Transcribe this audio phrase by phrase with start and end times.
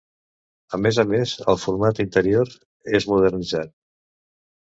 [0.75, 2.55] A més a més, el format interior
[3.01, 3.65] es modernitza.